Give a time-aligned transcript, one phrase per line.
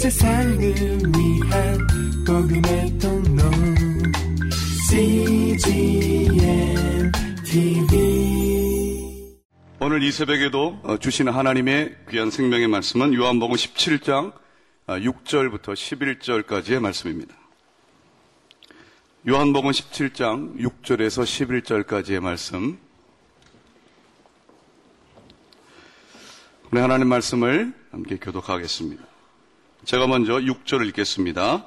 [0.00, 1.78] 세상을 위한
[2.26, 3.42] 복음의 통로
[4.88, 6.32] CGM
[7.44, 9.28] TV
[9.78, 14.32] 오늘 이 새벽에도 어, 주시는 하나님의 귀한 생명의 말씀은 요한복음 17장
[14.86, 17.34] 6절부터 11절까지의 말씀입니다.
[19.28, 21.24] 요한복음 17장 6절에서
[21.84, 22.78] 11절까지의 말씀.
[26.70, 29.09] 우리 하나님 말씀을 함께 교독하겠습니다.
[29.84, 31.64] 제가 먼저 6절을 읽겠습니다.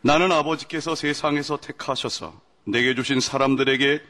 [0.00, 4.00] 나는 아버지께서 세상에서 택하셔서 내게 주신 사람들에게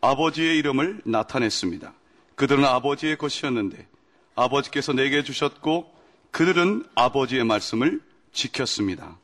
[0.00, 1.92] 아버지의 이름을 나타냈습니다.
[2.36, 3.86] 그들은 아버지의 것이었는데
[4.34, 5.92] 아버지께서 내게 주셨고
[6.30, 8.00] 그들은 아버지의 말씀을
[8.32, 9.18] 지켰습니다.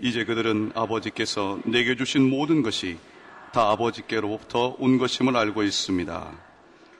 [0.00, 2.98] 이제 그들은 아버지께서 내게 주신 모든 것이
[3.52, 6.32] 다 아버지께로부터 온 것임을 알고 있습니다.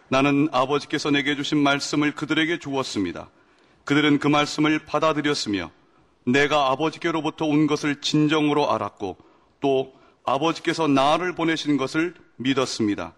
[0.08, 3.28] 나는 아버지께서 내게 주신 말씀을 그들에게 주었습니다.
[3.84, 5.70] 그들은 그 말씀을 받아들였으며
[6.26, 9.16] 내가 아버지께로부터 온 것을 진정으로 알았고
[9.60, 9.92] 또
[10.24, 13.12] 아버지께서 나를 보내신 것을 믿었습니다.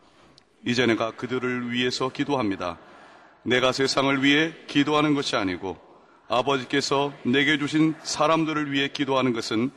[0.65, 2.79] 이제 내가 그들을 위해서 기도합니다.
[3.45, 5.79] 내가 세상을 위해 기도하는 것이 아니고
[6.29, 9.71] 아버지께서 내게 주신 사람들을 위해 기도하는 것은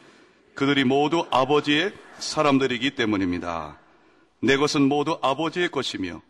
[0.56, 3.78] 그들이 모두 아버지의 사람들이기 때문입니다.
[4.42, 6.22] 내 것은 모두 아버지의 것이며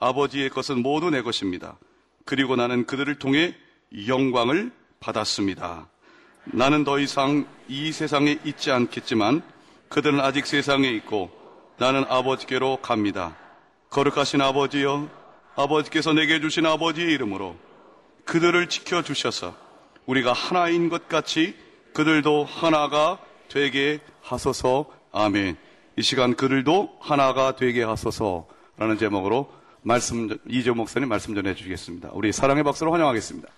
[0.00, 1.78] 아버지의 것은 모두 내 것입니다.
[2.24, 3.54] 그리고 나는 그들을 통해
[4.06, 5.88] 영광을 받았습니다.
[6.44, 9.42] 나는 더 이상 이 세상에 있지 않겠지만
[9.88, 11.30] 그들은 아직 세상에 있고
[11.78, 13.36] 나는 아버지께로 갑니다.
[13.90, 15.08] 거룩하신 아버지여
[15.54, 17.56] 아버지께서 내게 주신 아버지의 이름으로
[18.24, 19.54] 그들을 지켜주셔서
[20.06, 21.54] 우리가 하나인 것 같이
[21.92, 23.18] 그들도 하나가
[23.48, 25.56] 되게 하소서 아멘.
[25.96, 32.10] 이 시간 그들도 하나가 되게 하소서라는 제목으로 말씀 이재 목사님 말씀 전해 주시겠습니다.
[32.12, 33.48] 우리 사랑의 박수로 환영하겠습니다.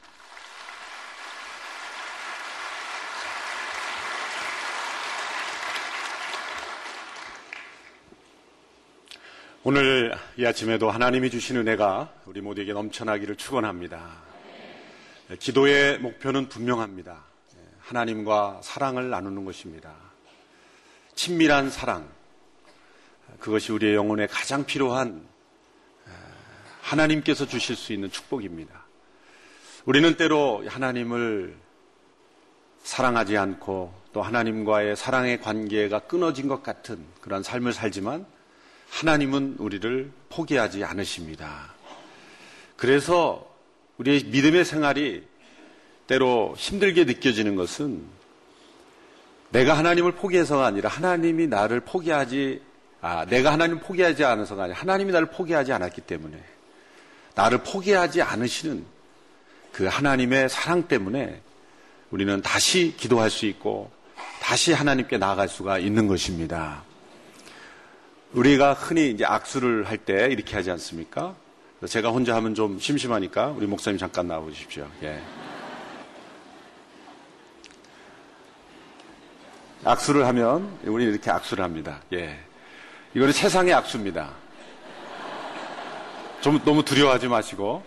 [9.66, 14.10] 오늘 이 아침에도 하나님이 주신 은혜가 우리 모두에게 넘쳐나기를 축원합니다.
[15.38, 17.24] 기도의 목표는 분명합니다.
[17.80, 19.94] 하나님과 사랑을 나누는 것입니다.
[21.14, 22.06] 친밀한 사랑,
[23.38, 25.26] 그것이 우리의 영혼에 가장 필요한
[26.82, 28.84] 하나님께서 주실 수 있는 축복입니다.
[29.86, 31.56] 우리는 때로 하나님을
[32.82, 38.33] 사랑하지 않고 또 하나님과의 사랑의 관계가 끊어진 것 같은 그런 삶을 살지만
[38.90, 41.72] 하나님은 우리를 포기하지 않으십니다.
[42.76, 43.48] 그래서
[43.98, 45.26] 우리의 믿음의 생활이
[46.06, 48.04] 때로 힘들게 느껴지는 것은
[49.50, 52.60] 내가 하나님을 포기해서가 아니라 하나님이 나를 포기하지,
[53.00, 56.42] 아, 내가 하나님을 포기하지 않아서가 아니라 하나님이 나를 포기하지 않았기 때문에
[57.34, 58.84] 나를 포기하지 않으시는
[59.72, 61.40] 그 하나님의 사랑 때문에
[62.10, 63.90] 우리는 다시 기도할 수 있고
[64.40, 66.82] 다시 하나님께 나아갈 수가 있는 것입니다.
[68.34, 71.34] 우리가 흔히 이제 악수를 할 때 이렇게 하지 않습니까?
[71.86, 74.86] 제가 혼자 하면 좀 심심하니까 우리 목사님 잠깐 나와 주십시오.
[75.02, 75.22] 예.
[79.84, 82.00] 악수를 하면 우리 이렇게 악수를 합니다.
[82.12, 82.38] 예.
[83.14, 84.30] 이거는 세상의 악수입니다.
[86.40, 87.82] 좀 너무 두려워하지 마시고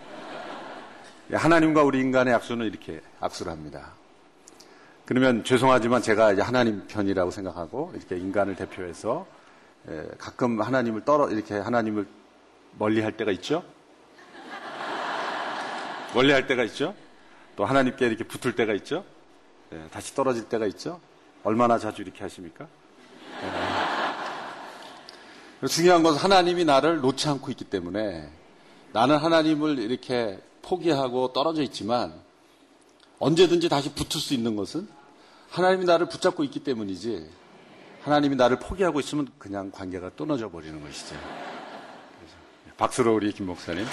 [1.31, 3.91] 예, 하나님과 우리 인간의 악수는 이렇게 악수를 합니다.
[5.05, 9.36] 그러면 죄송하지만 제가 하나님 편이라고 생각하고 이렇게 인간을 대표해서 예,
[10.17, 12.07] 가끔 하나님을 떨어 이렇게 하나님을
[12.77, 13.63] 멀리 할 때가 있죠.
[16.13, 16.93] 멀리 할 때가 있죠.
[17.55, 19.03] 또 하나님께 이렇게 붙을 때가 있죠.
[19.73, 20.99] 예, 다시 떨어질 때가 있죠.
[21.43, 22.67] 얼마나 자주 이렇게 하십니까?
[25.61, 25.67] 예.
[25.67, 28.29] 중요한 것은 하나님이 나를 놓지 않고 있기 때문에
[28.93, 32.13] 나는 하나님을 이렇게 포기하고 떨어져 있지만
[33.19, 34.87] 언제든지 다시 붙을 수 있는 것은
[35.49, 37.29] 하나님이 나를 붙잡고 있기 때문이지
[38.07, 41.13] 하나님이 나를 포기하고 있으면 그냥 관계가 끊어져 버리는 것이죠.
[42.77, 43.83] 박수로 우리 김 목사님.
[43.83, 43.91] 네.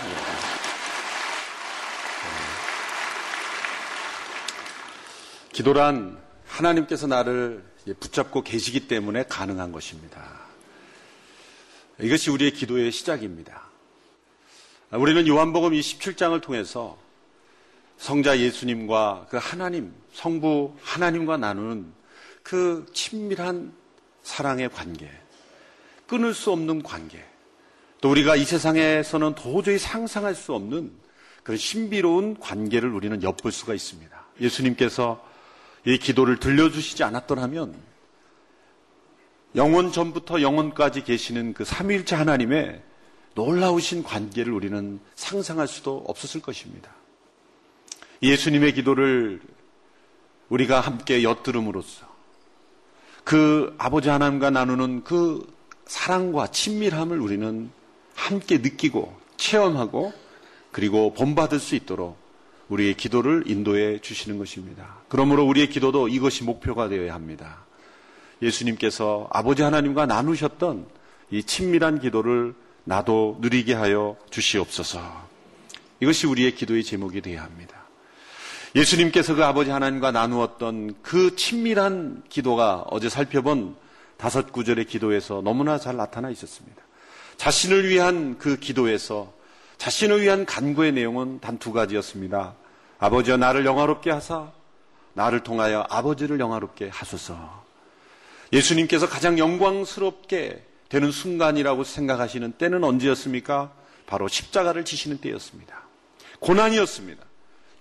[5.52, 7.64] 기도란 하나님께서 나를
[7.98, 10.22] 붙잡고 계시기 때문에 가능한 것입니다.
[11.98, 13.64] 이것이 우리의 기도의 시작입니다.
[14.92, 16.96] 우리는 요한복음 27장을 통해서
[17.96, 21.92] 성자 예수님과 그 하나님, 성부 하나님과 나누는
[22.44, 23.82] 그 친밀한
[24.24, 25.08] 사랑의 관계,
[26.08, 27.24] 끊을 수 없는 관계,
[28.00, 30.90] 또 우리가 이 세상에서는 도저히 상상할 수 없는
[31.44, 34.24] 그런 신비로운 관계를 우리는 엿볼 수가 있습니다.
[34.40, 35.24] 예수님께서
[35.84, 37.74] 이 기도를 들려주시지 않았더라면
[39.54, 42.82] 영원 전부터 영원까지 계시는 그 삼위일체 하나님의
[43.34, 46.90] 놀라우신 관계를 우리는 상상할 수도 없었을 것입니다.
[48.22, 49.40] 예수님의 기도를
[50.48, 52.13] 우리가 함께 엿들음으로써
[53.24, 55.46] 그 아버지 하나님과 나누는 그
[55.86, 57.70] 사랑과 친밀함을 우리는
[58.14, 60.12] 함께 느끼고 체험하고
[60.70, 62.16] 그리고 본받을 수 있도록
[62.68, 64.96] 우리의 기도를 인도해 주시는 것입니다.
[65.08, 67.64] 그러므로 우리의 기도도 이것이 목표가 되어야 합니다.
[68.42, 70.86] 예수님께서 아버지 하나님과 나누셨던
[71.30, 72.54] 이 친밀한 기도를
[72.84, 75.00] 나도 누리게 하여 주시옵소서.
[76.00, 77.83] 이것이 우리의 기도의 제목이 되어야 합니다.
[78.74, 83.76] 예수님께서 그 아버지 하나님과 나누었던 그 친밀한 기도가 어제 살펴본
[84.16, 86.82] 다섯 구절의 기도에서 너무나 잘 나타나 있었습니다.
[87.36, 89.32] 자신을 위한 그 기도에서
[89.78, 92.54] 자신을 위한 간구의 내용은 단 두 가지였습니다.
[92.98, 94.50] 아버지여 나를 영화롭게 하사
[95.12, 97.64] 나를 통하여 아버지를 영화롭게 하소서.
[98.52, 103.72] 예수님께서 가장 영광스럽게 되는 순간이라고 생각하시는 때는 언제였습니까?
[104.06, 105.82] 바로 십자가를 지시는 때였습니다.
[106.40, 107.24] 고난이었습니다.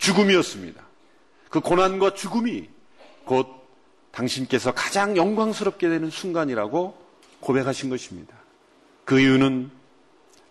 [0.03, 0.83] 죽음이었습니다.
[1.49, 2.67] 그 고난과 죽음이
[3.23, 3.47] 곧
[4.11, 6.97] 당신께서 가장 영광스럽게 되는 순간이라고
[7.39, 8.35] 고백하신 것입니다.
[9.05, 9.71] 그 이유는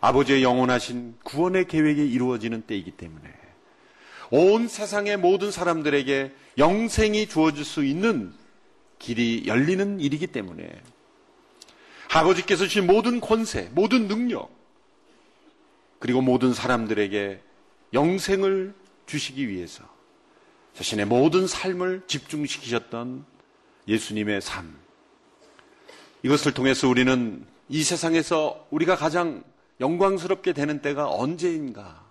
[0.00, 3.30] 아버지의 영원하신 구원의 계획이 이루어지는 때이기 때문에
[4.30, 8.32] 온 세상의 모든 사람들에게 영생이 주어질 수 있는
[8.98, 10.68] 길이 열리는 일이기 때문에
[12.10, 14.50] 아버지께서 주신 모든 권세, 모든 능력,
[15.98, 17.40] 그리고 모든 사람들에게
[17.92, 18.74] 영생을
[19.12, 19.84] 주시기 위해서
[20.72, 23.26] 자신의 모든 삶을 집중시키셨던
[23.86, 24.74] 예수님의 삶.
[26.22, 29.44] 이것을 통해서 우리는 이 세상에서 우리가 가장
[29.80, 32.02] 영광스럽게 되는 때가 언제인가?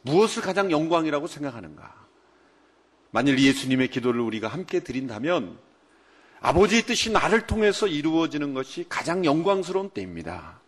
[0.00, 1.94] 무엇을 가장 영광이라고 생각하는가?
[3.10, 5.58] 만일 예수님의 기도를 우리가 함께 드린다면
[6.40, 10.60] 아버지의 뜻이 나를 통해서 이루어지는 것이 가장 영광스러운 때입니다.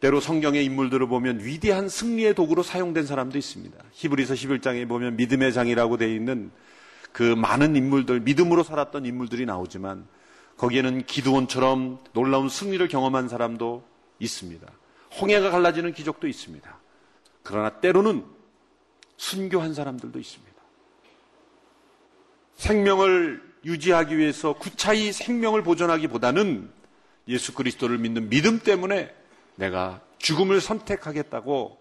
[0.00, 3.76] 때로 성경의 인물들을 보면 위대한 승리의 도구로 사용된 사람도 있습니다.
[3.92, 6.50] 히브리서 11장에 보면 믿음의 장이라고 되어 있는
[7.12, 10.06] 그 많은 인물들, 믿음으로 살았던 인물들이 나오지만
[10.56, 13.82] 거기에는 기드온처럼 놀라운 승리를 경험한 사람도
[14.20, 14.66] 있습니다.
[15.20, 16.78] 홍해가 갈라지는 기적도 있습니다.
[17.42, 18.24] 그러나 때로는
[19.16, 20.58] 순교한 사람들도 있습니다.
[22.56, 26.70] 생명을 유지하기 위해서 구차히 생명을 보존하기보다는
[27.28, 29.17] 예수 그리스도를 믿는 믿음 때문에
[29.58, 31.78] 내가 죽음을 선택하겠다고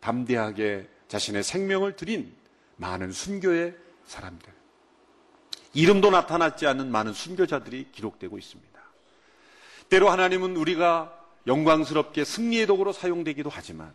[0.00, 2.32] 담대하게 자신의 생명을 드린
[2.76, 3.74] 많은 순교의
[4.06, 4.52] 사람들.
[5.74, 8.80] 이름도 나타났지 않은 많은 순교자들이 기록되고 있습니다.
[9.88, 11.12] 때로 하나님은 우리가
[11.46, 13.92] 영광스럽게 승리의 도구로 사용되기도 하지만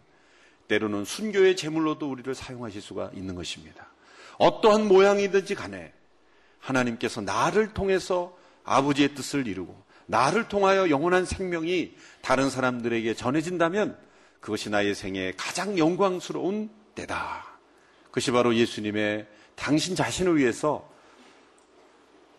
[0.68, 3.88] 때로는 순교의 제물로도 우리를 사용하실 수가 있는 것입니다.
[4.38, 5.94] 어떠한 모양이든지 간에
[6.60, 9.81] 하나님께서 나를 통해서 아버지의 뜻을 이루고
[10.12, 13.98] 나를 통하여 영원한 생명이 다른 사람들에게 전해진다면
[14.42, 17.46] 그것이 나의 생에 가장 영광스러운 때다.
[18.06, 19.26] 그것이 바로 예수님의
[19.56, 20.90] 당신 자신을 위해서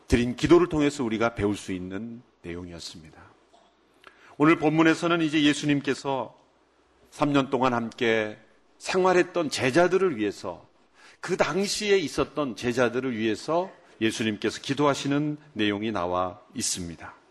[0.07, 3.23] 드린 기도를 통해서 우리가 배울 수 있는 내용이었습니다.
[4.37, 6.37] 오늘 본문에서는 이제 예수님께서
[7.11, 8.37] 3년 동안 함께
[8.77, 10.67] 생활했던 제자들을 위해서
[11.21, 13.73] 그 당시에 있었던 제자들을 위해서
[14.03, 17.22] 예수님께서 기도하시는 내용이 나와 있습니다.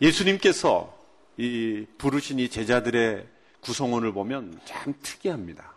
[0.00, 0.96] 예수님께서
[1.36, 3.26] 이 부르신 이 제자들의
[3.60, 5.74] 구성원을 보면 참 특이합니다.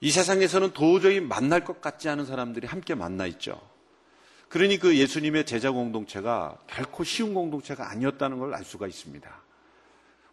[0.00, 3.60] 이 세상에서는 도저히 만날 것 같지 않은 사람들이 함께 만나 있죠.
[4.48, 9.42] 그러니 그 예수님의 제자 공동체가 결코 쉬운 공동체가 아니었다는 걸 알 수가 있습니다.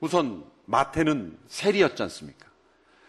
[0.01, 2.47] 우선 마태는 세리였지 않습니까?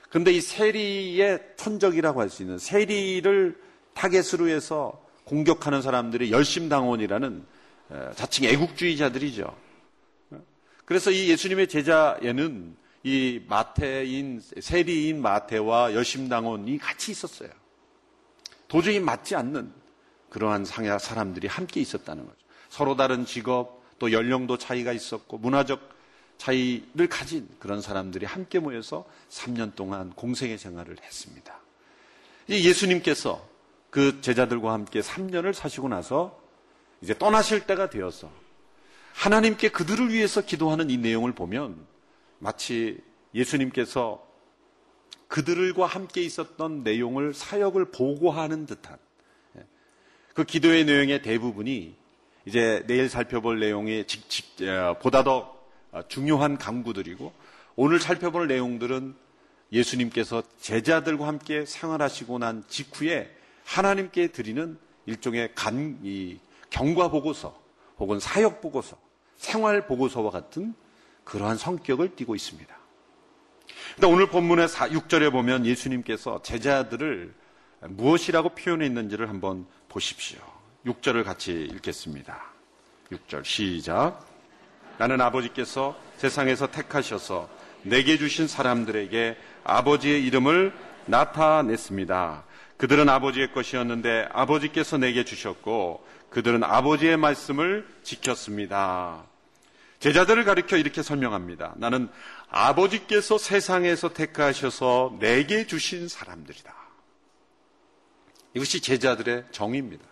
[0.09, 3.61] 그런데 이 세리의 천적이라고 할 수 있는 세리를
[3.95, 7.45] 타겟으로 해서 공격하는 사람들이 열심당원이라는
[8.15, 9.57] 자칭 애국주의자들이죠.
[10.85, 17.51] 그래서 이 예수님의 제자에는 이 마태인, 세리인 마태와 여심당원이 같이 있었어요.
[18.69, 19.73] 도저히 맞지 않는
[20.31, 22.39] 그러한 상야 사람들이 함께 있었다는 거죠.
[22.69, 25.93] 서로 다른 직업, 또 연령도 차이가 있었고, 문화적
[26.39, 31.61] 차이를 가진 그런 사람들이 함께 모여서 3년 동안 공생의 생활을 했습니다.
[32.49, 33.47] 예수님께서
[33.91, 36.42] 그 제자들과 함께 3년을 사시고 나서
[37.03, 38.31] 이제 떠나실 때가 되어서
[39.15, 41.77] 하나님께 그들을 위해서 기도하는 이 내용을 보면
[42.39, 42.99] 마치
[43.35, 44.25] 예수님께서
[45.29, 48.97] 그들과 함께 있었던 내용을 사역을 보고하는 듯한
[49.57, 49.67] 예,
[50.35, 51.97] 그 기도의 내용의 대부분이
[52.45, 54.05] 이제 내일 살펴볼 내용이
[54.63, 55.57] 어, 보다 더
[56.09, 57.33] 중요한 강구들이고
[57.77, 59.15] 오늘 살펴볼 내용들은
[59.73, 66.39] 예수님께서 제자들과 함께 생활하시고 난 직후에 하나님께 드리는 일종의 간, 이
[66.73, 67.55] 경과 보고서
[67.99, 68.97] 혹은 사역 보고서,
[69.37, 70.75] 생활 보고서와 같은
[71.25, 72.75] 그러한 성격을 띠고 있습니다.
[74.05, 77.35] 오늘 본문의 6절에 보면 예수님께서 제자들을
[77.89, 80.41] 무엇이라고 표현했는지를 한번 보십시오.
[80.87, 82.43] 6절을 같이 읽겠습니다.
[83.11, 84.27] 6절 시작.
[84.99, 87.49] 나는 아버지께서 세상에서 택하셔서
[87.83, 90.73] 내게 주신 사람들에게 아버지의 이름을
[91.07, 92.45] 나타냈습니다.
[92.77, 99.25] 그들은 아버지의 것이었는데 아버지께서 내게 주셨고 그들은 아버지의 말씀을 지켰습니다.
[100.01, 101.75] 제자들을 가리켜 이렇게 설명합니다.
[101.77, 102.09] 나는
[102.49, 106.75] 아버지께서 세상에서 택하셔서 내게 주신 사람들이다.
[108.55, 110.05] 이것이 제자들의 정의입니다.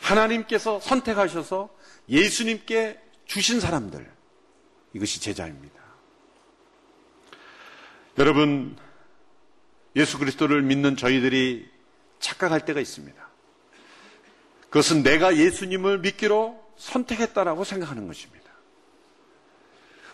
[0.00, 1.68] 하나님께서 선택하셔서
[2.08, 4.10] 예수님께 주신 사람들.
[4.94, 5.76] 이것이 제자입니다.
[8.18, 8.76] 여러분,
[9.96, 11.68] 예수 그리스도를 믿는 저희들이
[12.20, 13.26] 착각할 때가 있습니다.
[14.64, 18.44] 그것은 내가 예수님을 믿기로 선택했다라고 생각하는 것입니다.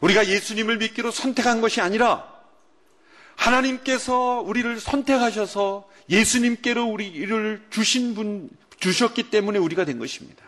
[0.00, 2.30] 우리가 예수님을 믿기로 선택한 것이 아니라
[3.36, 10.44] 하나님께서 우리를 선택하셔서 예수님께로 우리를 주신 분, 주셨기 때문에 우리가 된 것입니다.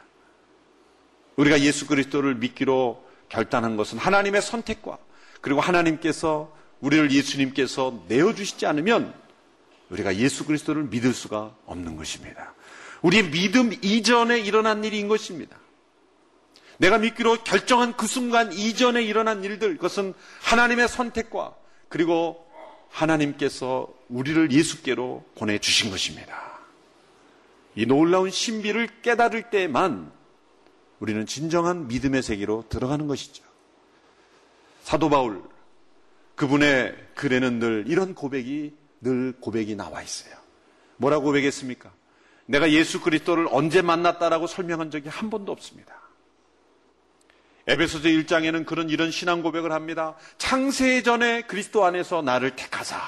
[1.37, 4.99] 우리가 예수 그리스도를 믿기로 결단한 것은 하나님의 선택과
[5.41, 9.24] 그리고 하나님께서 우리를 예수님께서 내어주시지 않으면
[9.91, 12.55] 우리가 예수 그리스도를 믿을 수가 없는 것입니다.
[13.03, 15.59] 우리의 믿음 이전에 일어난 일인 것입니다.
[16.79, 21.55] 내가 믿기로 결정한 그 순간 이전에 일어난 일들, 그것은 하나님의 선택과
[21.89, 22.45] 그리고
[22.89, 26.59] 하나님께서 우리를 예수께로 보내주신 것입니다.
[27.77, 30.11] 이 놀라운 신비를 깨달을 때만
[31.01, 33.45] 우리는 진정한 믿음의 세계로 들어가는 것이죠.
[34.83, 35.43] 사도 바울,
[36.37, 38.75] 그분의 글에는 늘 이런 고백이
[39.05, 40.35] 늘 고백이 나와 있어요.
[40.97, 41.93] 뭐라고 고백했습니까?
[42.47, 45.95] 내가 예수 그리스도를 언제 만났다라고 설명한 적이 한 번도 없습니다.
[47.67, 50.17] 에베소서 1장에는 그런 이런 신앙 고백을 합니다.
[50.37, 52.99] 창세 전에 그리스도 안에서 나를 택하사.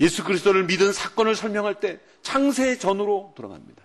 [0.00, 3.82] 예수 그리스도를 믿은 사건을 설명할 때 창세 전으로 들어갑니다.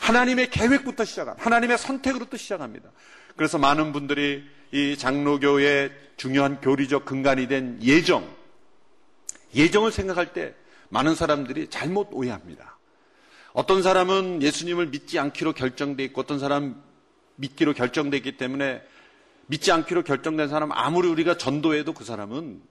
[0.00, 1.44] 하나님의 계획부터 시작합니다.
[1.44, 2.90] 하나님의 선택으로부터 시작합니다.
[3.36, 8.28] 그래서 많은 분들이 이 장로교의 중요한 교리적 근간이 된 예정,
[9.54, 10.54] 예정을 생각할 때
[10.88, 12.76] 많은 사람들이 잘못 오해합니다.
[13.52, 16.82] 어떤 사람은 예수님을 믿지 않기로 결정돼 있고 어떤 사람
[17.36, 18.82] 믿기로 결정돼 있기 때문에
[19.46, 22.62] 믿지 않기로 결정된 사람 아무리 우리가 전도해도 그 사람은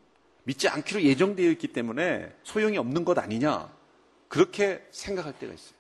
[0.44, 3.70] 믿지 않기로 예정되어 있기 때문에 소용이 없는 것 아니냐
[4.28, 5.74] 그렇게 생각할 때가 있어요.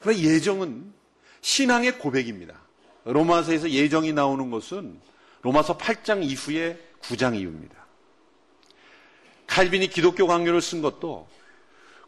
[0.00, 0.92] 그러나 예정은
[1.40, 2.63] 신앙의 고백입니다.
[3.04, 4.98] 로마서에서 예정이 나오는 것은
[5.42, 7.84] 로마서 8장 이후에 9장 이후입니다.
[9.46, 11.28] 칼빈이 기독교 강요를 쓴 것도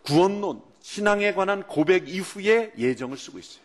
[0.03, 3.61] 구원론, 신앙에 관한 고백 이후에 예정을 쓰고 있어요.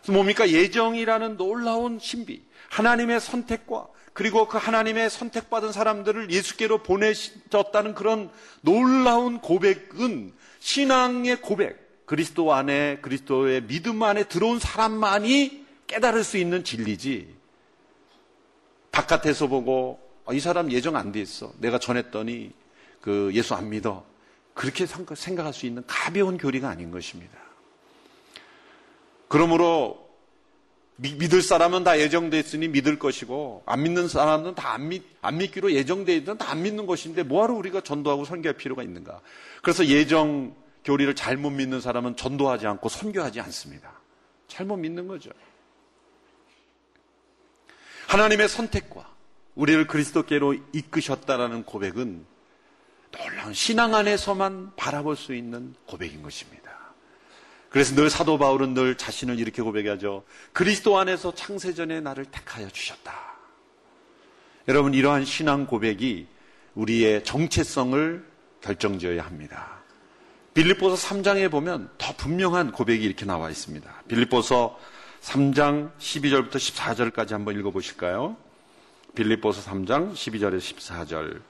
[0.00, 0.48] 그래서 뭡니까?
[0.48, 8.30] 예정이라는 놀라운 신비, 하나님의 선택과 그리고 그 하나님의 선택받은 사람들을 예수께로 보내셨다는 그런
[8.62, 17.34] 놀라운 고백은 신앙의 고백, 그리스도 안에, 그리스도의 믿음 안에 들어온 사람만이 깨달을 수 있는 진리지.
[18.92, 21.52] 바깥에서 보고, 어, 이 사람 예정 안 돼 있어.
[21.58, 22.52] 내가 전했더니
[23.00, 24.04] 그 예수 안 믿어.
[24.54, 27.38] 그렇게 생각할 수 있는 가벼운 교리가 아닌 것입니다.
[29.28, 30.06] 그러므로
[30.96, 35.72] 믿을 사람은 다 예정돼 있으니 믿을 것이고 안 믿는 사람은 다 안 믿, 안 믿기로
[35.72, 39.20] 예정돼 있는 다안 믿는 것인데 뭐하러 우리가 전도하고 선교할 필요가 있는가?
[39.62, 43.92] 그래서 예정 교리를 잘못 믿는 사람은 전도하지 않고 선교하지 않습니다.
[44.48, 45.30] 잘못 믿는 거죠.
[48.06, 49.08] 하나님의 선택과
[49.54, 52.24] 우리를 그리스도께로 이끄셨다라는 고백은
[53.10, 56.76] 놀라운 신앙 안에서만 바라볼 수 있는 고백인 것입니다.
[57.70, 60.24] 그래서 늘 사도 바울은 늘 자신을 이렇게 고백하죠.
[60.52, 63.36] 그리스도 안에서 창세전에 나를 택하여 주셨다.
[64.68, 66.26] 여러분 이러한 신앙 고백이
[66.74, 68.24] 우리의 정체성을
[68.60, 69.76] 결정지어야 합니다.
[70.54, 74.02] 빌립보서 3장에 보면 더 분명한 고백이 이렇게 나와 있습니다.
[74.08, 74.78] 빌립보서
[75.22, 78.36] 3장 12절부터 14절까지 한번 읽어보실까요?
[79.14, 81.40] 빌립보서 3장 12절에서 14절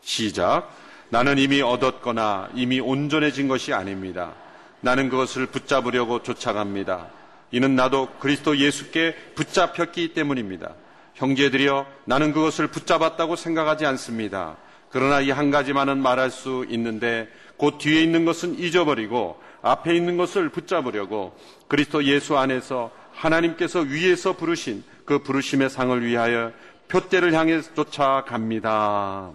[0.00, 0.70] 시작
[1.10, 4.32] 나는 이미 얻었거나 이미 온전해진 것이 아닙니다.
[4.80, 7.08] 나는 그것을 붙잡으려고 쫓아갑니다.
[7.52, 10.74] 이는 나도 그리스도 예수께 붙잡혔기 때문입니다.
[11.14, 14.56] 형제들이여 나는 그것을 붙잡았다고 생각하지 않습니다.
[14.90, 20.50] 그러나 이 한 가지만은 말할 수 있는데 곧 뒤에 있는 것은 잊어버리고 앞에 있는 것을
[20.50, 21.36] 붙잡으려고
[21.68, 26.52] 그리스도 예수 안에서 하나님께서 위에서 부르신 그 부르심의 상을 위하여
[26.88, 29.32] 표대를 향해 쫓아갑니다.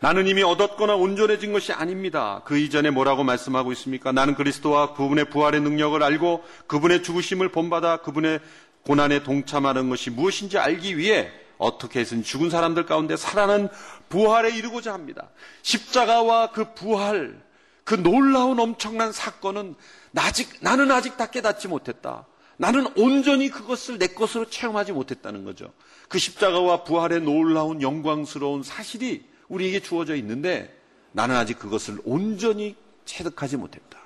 [0.00, 2.42] 나는 이미 얻었거나 온전해진 것이 아닙니다.
[2.44, 4.10] 그 이전에 뭐라고 말씀하고 있습니까?
[4.10, 8.40] 나는 그리스도와 그분의 부활의 능력을 알고 그분의 죽으심을 본받아 그분의
[8.84, 11.30] 고난에 동참하는 것이 무엇인지 알기 위해
[11.62, 13.68] 어떻게 해서든 죽은 사람들 가운데 살아난
[14.08, 15.30] 부활에 이르고자 합니다.
[15.62, 17.40] 십자가와 그 부활,
[17.84, 19.74] 그 놀라운 엄청난 사건은
[20.16, 22.26] 아직, 나는 아직 다 깨닫지 못했다.
[22.56, 25.72] 나는 온전히 그것을 내 것으로 체험하지 못했다는 거죠.
[26.08, 30.78] 그 십자가와 부활의 놀라운 영광스러운 사실이 우리에게 주어져 있는데
[31.12, 33.98] 나는 아직 그것을 온전히 체득하지 못했다.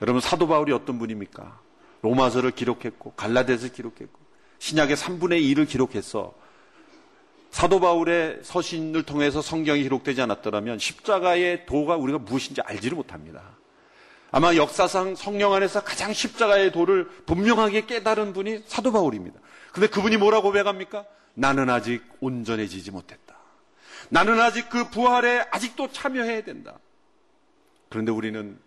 [0.00, 1.60] 여러분 사도 바울이 어떤 분입니까?
[2.02, 4.27] 로마서를 기록했고 갈라데서 기록했고
[4.58, 6.34] 신약의 3분의 2를 기록해서
[7.50, 13.56] 사도 바울의 서신을 통해서 성경이 기록되지 않았더라면 십자가의 도가 우리가 무엇인지 알지를 못합니다.
[14.30, 19.40] 아마 역사상 성령 안에서 가장 십자가의 도를 분명하게 깨달은 분이 사도 바울입니다.
[19.72, 21.06] 근데 그분이 뭐라고 고백합니까?
[21.34, 23.36] 나는 아직 온전해지지 못했다.
[24.10, 26.78] 나는 아직 그 부활에 아직도 참여해야 된다.
[27.88, 28.58] 그런데 우리는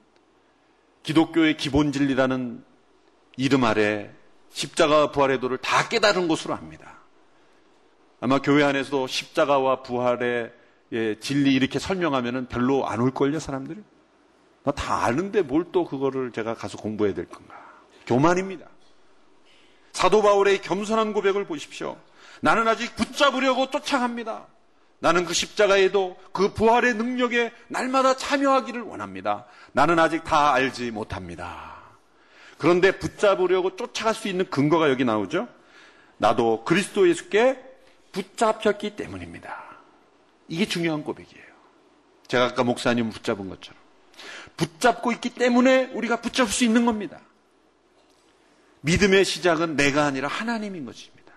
[1.03, 2.63] 기독교의 기본 진리라는
[3.37, 4.11] 이름 아래
[4.51, 6.97] 십자가 부활의 도를 다 깨달은 것으로 압니다.
[8.19, 10.53] 아마 교회 안에서도 십자가와 부활의
[10.93, 13.81] 예, 진리 이렇게 설명하면 별로 안 올걸요, 사람들이?
[14.75, 17.55] 다 아는데 뭘 또 그거를 제가 가서 공부해야 될 건가?
[18.05, 18.65] 교만입니다.
[19.93, 21.97] 사도 바울의 겸손한 고백을 보십시오.
[22.41, 24.45] 나는 아직 붙잡으려고 쫓아갑니다.
[24.99, 29.45] 나는 그 십자가에도 그 부활의 능력에 날마다 참여하기를 원합니다.
[29.71, 31.70] 나는 아직 다 알지 못합니다.
[32.61, 35.47] 그런데 붙잡으려고 쫓아갈 수 있는 근거가 여기 나오죠.
[36.17, 37.57] 나도 그리스도 예수께
[38.11, 39.79] 붙잡혔기 때문입니다.
[40.47, 41.43] 이게 중요한 고백이에요.
[42.27, 43.81] 제가 아까 목사님 붙잡은 것처럼.
[44.57, 47.19] 붙잡고 있기 때문에 우리가 붙잡을 수 있는 겁니다.
[48.81, 51.33] 믿음의 시작은 내가 아니라 하나님인 것입니다.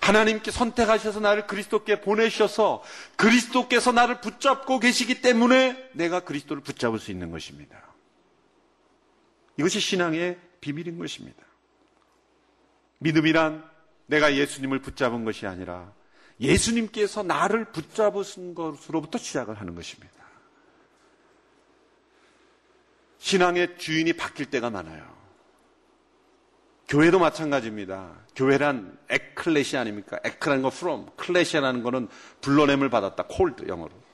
[0.00, 2.84] 하나님께 선택하셔서 나를 그리스도께 보내셔서
[3.16, 7.95] 그리스도께서 나를 붙잡고 계시기 때문에 내가 그리스도를 붙잡을 수 있는 것입니다.
[9.58, 11.42] 이것이 신앙의 비밀인 것입니다.
[12.98, 13.64] 믿음이란
[14.06, 15.92] 내가 예수님을 붙잡은 것이 아니라
[16.40, 20.14] 예수님께서 나를 붙잡으신 것으로부터 시작을 하는 것입니다.
[23.18, 25.16] 신앙의 주인이 바뀔 때가 많아요.
[26.88, 28.12] 교회도 마찬가지입니다.
[28.36, 30.20] 교회란 에클레시아 아닙니까?
[30.22, 32.08] 에크라는 거 from, 클레시아라는 거는
[32.42, 33.24] 불러냄을 받았다.
[33.28, 34.05] called 영어로.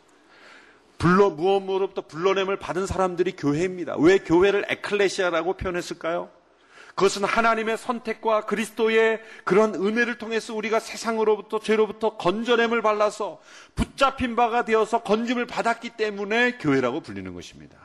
[1.03, 3.97] 불러 무엇으로부터 불러냄을 받은 사람들이 교회입니다.
[3.99, 6.31] 왜 교회를 에클레시아라고 표현했을까요?
[6.91, 13.41] 그것은 하나님의 선택과 그리스도의 그런 은혜를 통해서 우리가 세상으로부터 죄로부터 건져냄을 받아서
[13.75, 17.77] 붙잡힌 바가 되어서 건짐을 받았기 때문에 교회라고 불리는 것입니다.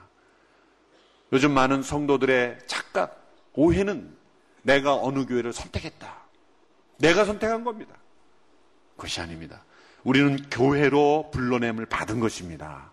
[1.34, 3.20] 요즘 많은 성도들의 착각,
[3.54, 4.16] 오해는
[4.62, 6.16] 내가 어느 교회를 선택했다.
[7.00, 7.96] 내가 선택한 겁니다.
[8.96, 9.64] 그것이 아닙니다.
[10.04, 12.92] 우리는 교회로 불러냄을 받은 것입니다.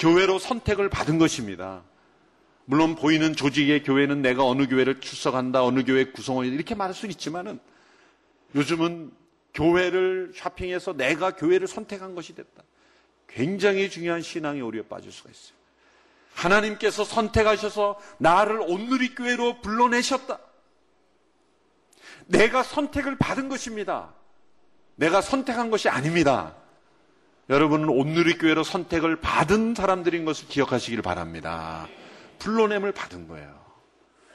[0.00, 1.82] 교회로 선택을 받은 것입니다.
[2.64, 7.60] 물론 보이는 조직의 교회는 내가 어느 교회를 출석한다, 어느 교회 구성원이다 이렇게 말할 수 있지만은
[8.54, 9.12] 요즘은
[9.54, 12.62] 교회를 쇼핑해서 내가 교회를 선택한 것이 됐다.
[13.28, 15.54] 굉장히 중요한 신앙의 오류에 빠질 수가 있어요.
[16.34, 20.38] 하나님께서 선택하셔서 나를 온누리 교회로 불러내셨다.
[22.26, 24.14] 내가 선택을 받은 것입니다.
[24.94, 26.54] 내가 선택한 것이 아닙니다.
[27.50, 31.88] 여러분은 온누리 교회로 선택을 받은 사람들인 것을 기억하시길 바랍니다.
[32.38, 33.60] 불러냄을 받은 거예요.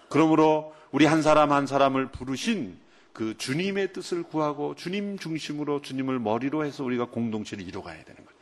[0.09, 2.77] 그러므로 우리 한 사람 한 사람을 부르신
[3.13, 8.39] 그 주님의 뜻을 구하고 주님 중심으로 주님을 머리로 해서 우리가 공동체를 이루어가야 되는 거예요.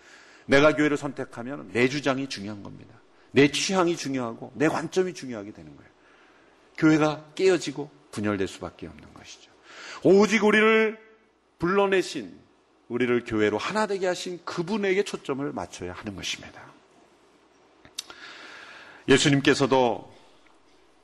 [0.48, 2.96] 내가 교회를 선택하면 내 주장이 중요한 겁니다.
[3.32, 5.92] 내 취향이 중요하고 내 관점이 중요하게 되는 거예요.
[6.80, 9.52] 교회가 깨어지고 분열될 수밖에 없는 것이죠.
[10.04, 10.98] 오직 우리를
[11.60, 12.43] 불러내신
[12.90, 16.62] 우리를 교회로 하나 되게 하신 그분에게 초점을 맞춰야 하는 것입니다.
[19.08, 20.14] 예수님께서도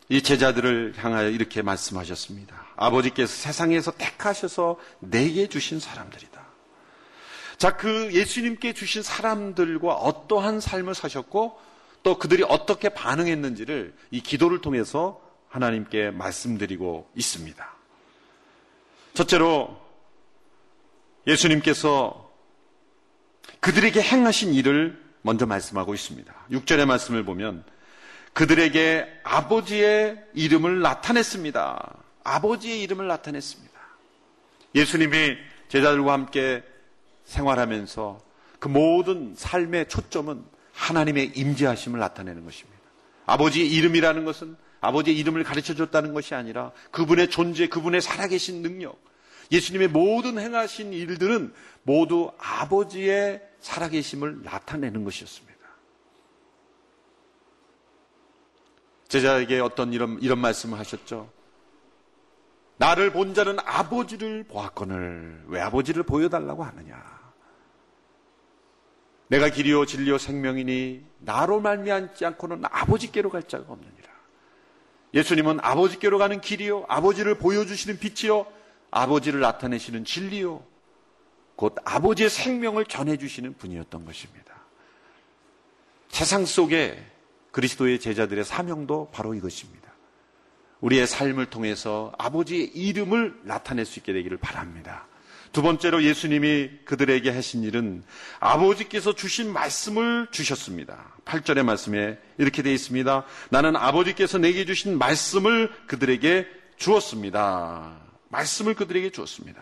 [0.09, 2.65] 이 제자들을 향하여 이렇게 말씀하셨습니다.
[2.75, 6.39] 아버지께서 세상에서 택하셔서 내게 주신 사람들이다.
[7.57, 11.59] 자, 그 예수님께 주신 사람들과 어떠한 삶을 사셨고
[12.03, 17.73] 또 그들이 어떻게 반응했는지를 이 기도를 통해서 하나님께 말씀드리고 있습니다.
[19.13, 19.88] 첫째로
[21.29, 22.29] 예수님께서
[23.59, 26.33] 그들에게 행하신 일을 먼저 말씀하고 있습니다.
[26.51, 27.63] 6절의 말씀을 보면
[28.33, 31.97] 그들에게 아버지의 이름을 나타냈습니다.
[32.23, 33.79] 아버지의 이름을 나타냈습니다.
[34.75, 35.37] 예수님이
[35.67, 36.63] 제자들과 함께
[37.25, 38.19] 생활하면서
[38.59, 42.79] 그 모든 삶의 초점은 하나님의 임재하심을 나타내는 것입니다.
[43.25, 48.99] 아버지의 이름이라는 것은 아버지의 이름을 가르쳐 줬다는 것이 아니라 그분의 존재, 그분의 살아계신 능력,
[49.51, 55.59] 예수님의 모든 행하신 일들은 모두 아버지의 살아계심을 나타내는 것이었습니다.
[59.07, 61.31] 제자에게 어떤 이런, 이런 말씀을 하셨죠.
[62.77, 67.19] 나를 본 자는 아버지를 보았거늘 왜 아버지를 보여달라고 하느냐?
[69.27, 74.09] 내가 길이요 진리요 생명이니 나로 말미암지 않고는 아버지께로 갈 자가 없느니라.
[75.13, 78.45] 예수님은 아버지께로 가는 길이요 아버지를 보여주시는 빛이요
[78.91, 80.63] 아버지를 나타내시는 진리요
[81.55, 84.55] 곧 아버지의 생명을 전해주시는 분이었던 것입니다.
[86.07, 87.03] 세상 속에
[87.51, 89.89] 그리스도의 제자들의 사명도 바로 이것입니다.
[90.79, 95.05] 우리의 삶을 통해서 아버지의 이름을 나타낼 수 있게 되기를 바랍니다.
[95.51, 98.03] 두 번째로 예수님이 그들에게 하신 일은
[98.39, 101.11] 아버지께서 주신 말씀을 주셨습니다.
[101.25, 103.25] 8절의 말씀에 이렇게 되어 있습니다.
[103.49, 106.47] 나는 아버지께서 내게 주신 말씀을 그들에게
[106.77, 108.08] 주었습니다.
[108.29, 109.61] 말씀을 그들에게 주었습니다.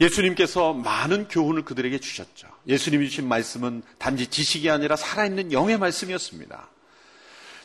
[0.00, 2.48] 예수님께서 많은 교훈을 그들에게 주셨죠.
[2.66, 6.68] 예수님이 주신 말씀은 단지 지식이 아니라 살아있는 영의 말씀이었습니다.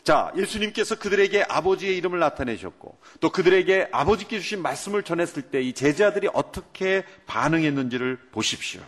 [0.04, 6.28] 자, 예수님께서 그들에게 아버지의 이름을 나타내셨고, 또 그들에게 아버지께 주신 말씀을 전했을 때 이 제자들이
[6.32, 8.80] 어떻게 반응했는지를 보십시오.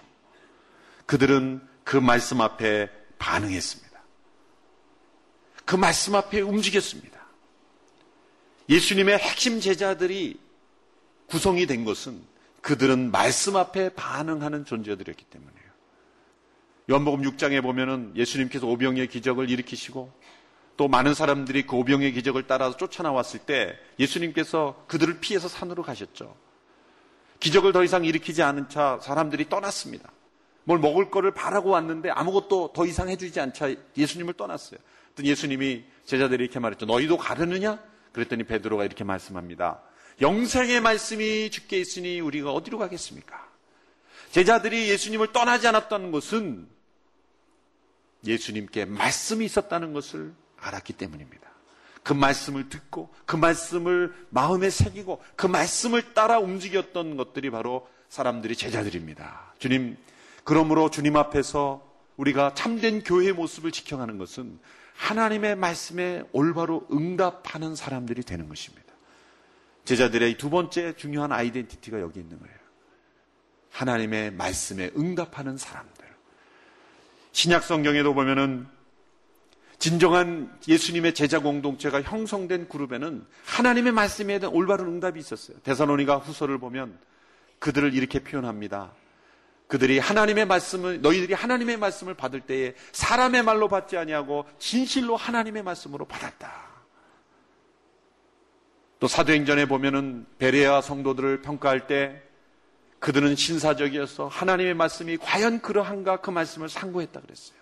[1.07, 2.89] 그들은 그 말씀 앞에
[3.19, 4.03] 반응했습니다.
[5.65, 7.22] 그 말씀 앞에 움직였습니다.
[8.73, 10.39] 예수님의 핵심 제자들이
[11.27, 12.23] 구성이 된 것은
[12.63, 15.63] 그들은 말씀 앞에 반응하는 존재들이었기 때문이에요.
[16.89, 20.11] 연복음 6장에 보면은 예수님께서 오병의 기적을 일으키시고
[20.79, 26.35] 또 많은 사람들이 그 오병의 기적을 따라서 쫓아나왔을 때 예수님께서 그들을 피해서 산으로 가셨죠.
[27.41, 30.11] 기적을 더 이상 일으키지 않은 차 사람들이 떠났습니다.
[30.65, 34.81] 뭘 먹을 거를 바라고 왔는데 아무것도 더 이상 해주지 않자 예수님을 떠났어요.
[35.23, 36.87] 예수님이 제자들이 이렇게 말했죠.
[36.87, 37.92] 너희도 가려느냐?
[38.13, 39.83] 그랬더니 베드로가 이렇게 말씀합니다.
[40.21, 43.51] 영생의 말씀이 죽게 있으니 우리가 어디로 가겠습니까?
[44.31, 46.67] 제자들이 예수님을 떠나지 않았다는 것은
[48.25, 51.51] 예수님께 말씀이 있었다는 것을 알았기 때문입니다.
[52.03, 59.55] 그 말씀을 듣고 그 말씀을 마음에 새기고 그 말씀을 따라 움직였던 것들이 바로 사람들이 제자들입니다.
[59.59, 59.97] 주님,
[60.45, 64.59] 그러므로 주님 앞에서 우리가 참된 교회의 모습을 지켜가는 것은
[65.03, 68.95] 하나님의 말씀에 올바로 응답하는 사람들이 되는 것입니다.
[69.85, 72.55] 제자들의 두 번째 중요한 아이덴티티가 여기 있는 거예요.
[73.71, 76.07] 하나님의 말씀에 응답하는 사람들.
[77.33, 78.69] 신약 성경에도 보면은
[79.79, 85.59] 진정한 예수님의 제자 공동체가 형성된 그룹에는 하나님의 말씀에 대한 올바른 응답이 있었어요.
[85.65, 86.97] 대사로니가 후서를 보면
[87.59, 88.93] 그들을 이렇게 표현합니다.
[89.73, 96.05] 그들이 하나님의 말씀을 너희들이 하나님의 말씀을 받을 때에 사람의 말로 받지 아니하고 진실로 하나님의 말씀으로
[96.05, 96.53] 받았다.
[99.01, 102.23] 또 사도행전에 보면은 베레아 성도들을 평가할 때
[102.99, 107.59] 그들은 신사적이어서 하나님의 말씀이 과연 그러한가 그 말씀을 상고했다 그랬어요.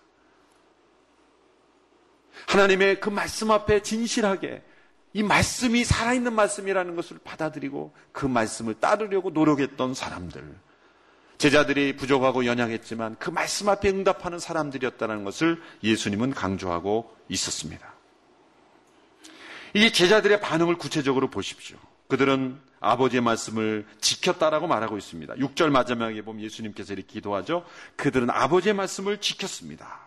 [2.49, 4.65] 하나님의 그 말씀 앞에 진실하게
[5.13, 10.70] 이 말씀이 살아있는 말씀이라는 것을 받아들이고 그 말씀을 따르려고 노력했던 사람들.
[11.41, 17.95] 제자들이 부족하고 연약했지만 그 말씀 앞에 응답하는 사람들이었다는 것을 예수님은 강조하고 있었습니다.
[19.73, 21.79] 이 제자들의 반응을 구체적으로 보십시오.
[22.09, 25.37] 그들은 아버지의 말씀을 지켰다라고 말하고 있습니다.
[25.37, 27.65] 6절 마지막에 보면 예수님께서 이렇게 기도하죠.
[27.97, 29.99] 그들은 아버지의 말씀을 지켰습니다.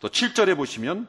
[0.00, 1.08] 또 7절에 보시면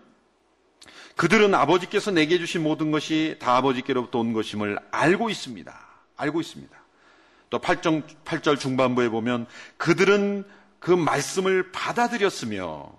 [1.16, 5.88] 그들은 아버지께서 내게 주신 모든 것이 다 아버지께로부터 온 것임을 알고 있습니다.
[6.18, 6.85] 알고 있습니다.
[7.50, 9.46] 또 8절, 8절 중반부에 보면
[9.78, 10.46] 그들은
[10.80, 12.92] 그 말씀을 받아들였으며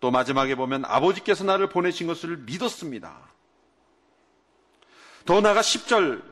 [0.00, 3.16] 또 마지막에 보면 아버지께서 나를 보내신 것을 믿었습니다.
[5.24, 6.22] 더 나아가 10절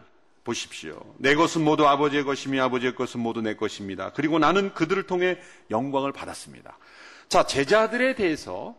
[0.44, 1.00] 보십시오.
[1.18, 4.10] 내 것은 모두 아버지의 것이며 아버지의 것은 모두 내 것입니다.
[4.12, 5.38] 그리고 나는 그들을 통해
[5.70, 6.76] 영광을 받았습니다.
[7.28, 8.74] 자, 제자들에 대해서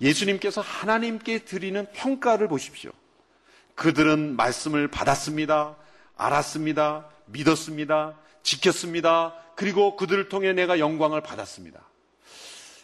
[0.00, 2.90] 예수님께서 하나님께 드리는 평가를 보십시오.
[3.76, 5.76] 그들은 말씀을 받았습니다.
[6.16, 7.08] 알았습니다.
[7.26, 8.14] 믿었습니다.
[8.42, 9.34] 지켰습니다.
[9.56, 11.80] 그리고 그들을 통해 내가 영광을 받았습니다.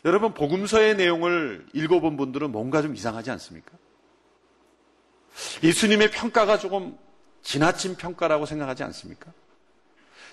[0.05, 3.73] 여러분, 복음서의 내용을 읽어본 분들은 뭔가 좀 이상하지 않습니까?
[5.63, 6.97] 예수님의 평가가 조금
[7.43, 9.33] 지나친 평가라고 생각하지 않습니까?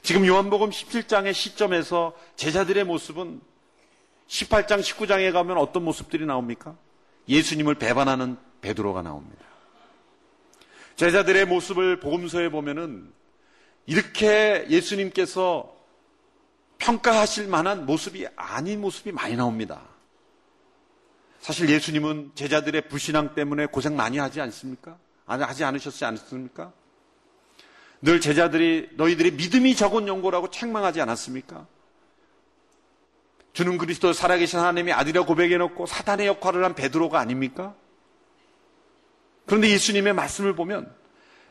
[0.02, 3.42] 지금 요한복음 17장의 시점에서 제자들의 모습은
[4.28, 6.76] 18장, 19장에 가면 어떤 모습들이 나옵니까?
[7.28, 9.47] 예수님을 배반하는 베드로가 나옵니다.
[10.98, 13.14] 제자들의 모습을 복음서에 보면은
[13.86, 15.74] 이렇게 예수님께서
[16.80, 19.84] 평가하실 만한 모습이 아닌 모습이 많이 나옵니다.
[21.40, 24.98] 사실 예수님은 제자들의 불신앙 때문에 고생 많이 하지 않습니까?
[25.26, 26.74] 하지 않으셨지 않습니까?
[28.02, 31.68] 늘 제자들이 너희들이 믿음이 적은 연고라고 책망하지 않았습니까?
[33.54, 37.76] 주는 그리스도 살아계신 하나님의 아들이라 고백해놓고 사단의 역할을 한 베드로가 아닙니까?
[39.48, 40.94] 그런데 예수님의 말씀을 보면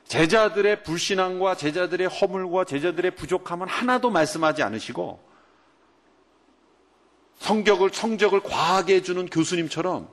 [0.04, 5.26] 제자들의 불신앙과 제자들의 허물과 제자들의 부족함은 하나도 말씀하지 않으시고
[7.38, 10.08] 성격을 성적을 과하게 해주는 교수님처럼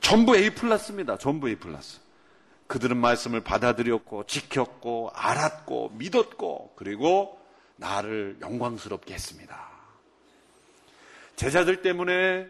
[0.00, 1.18] 전부 A 플러스입니다.
[1.18, 2.00] 전부 A 플러스.
[2.68, 7.40] 그들은 말씀을 받아들였고 지켰고 알았고 믿었고 그리고
[7.76, 9.68] 나를 영광스럽게 했습니다.
[11.36, 12.46] 제자들 때문에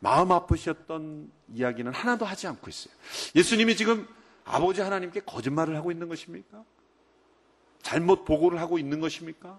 [0.00, 2.94] 마음 아프셨던 이야기는 하나도 하지 않고 있어요.
[3.34, 4.06] 예수님이 지금
[4.44, 6.64] 아버지 하나님께 거짓말을 하고 있는 것입니까?
[7.82, 9.58] 잘못 보고를 하고 있는 것입니까?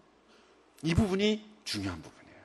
[0.83, 2.41] 이 부분이 중요한 부분이에요.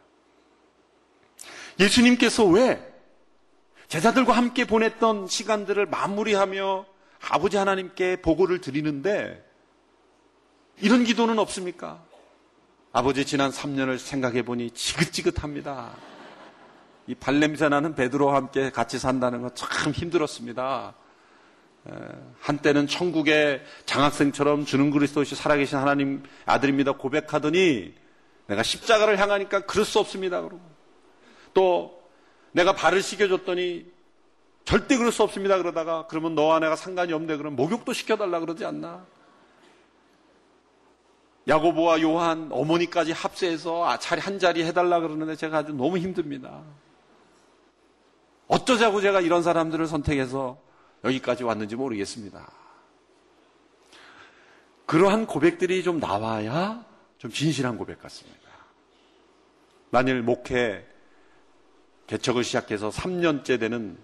[1.81, 2.87] 예수님께서 왜
[3.89, 6.87] 제자들과 함께 보냈던 시간들을 마무리하며
[7.29, 9.45] 아버지 하나님께 보고를 드리는데
[10.81, 12.03] 이런 기도는 없습니까?
[12.93, 15.97] 아버지 지난 3년을 생각해 보니 지긋지긋합니다.
[17.11, 20.95] 이 발냄새 나는 베드로와 함께 같이 산다는 거 참 힘들었습니다.
[22.39, 27.95] 한때는 천국의 장학생처럼 주는 그리스도시 살아계신 하나님 아들입니다 고백하더니
[28.47, 30.41] 내가 십자가를 향하니까 그럴 수 없습니다.
[30.41, 30.61] 그러고
[31.53, 32.01] 또
[32.53, 33.91] 내가 발을 씻겨줬더니
[34.65, 35.57] 절대 그럴 수 없습니다.
[35.57, 37.39] 그러다가 그러면 너와 내가 상관이 없네.
[37.39, 39.05] 그럼 목욕도 시켜달라 그러지 않나?
[41.49, 46.63] 야고보와 요한 어머니까지 합세해서 아, 한 자리 해달라 그러는데 제가 아주 너무 힘듭니다.
[48.51, 50.61] 어쩌자고 제가 이런 사람들을 선택해서
[51.05, 52.51] 여기까지 왔는지 모르겠습니다.
[54.87, 56.85] 그러한 고백들이 좀 나와야
[57.19, 58.41] 좀 진실한 고백 같습니다.
[59.91, 60.85] 만일 목회
[62.09, 63.97] 개척을 시작해서 3년째 되는